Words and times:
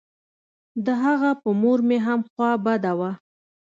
د 0.85 0.87
هغه 1.03 1.31
په 1.41 1.49
مور 1.61 1.79
مې 1.87 1.97
هم 2.07 2.19
خوا 2.31 2.51
بده 2.65 2.91
وه. 2.99 3.11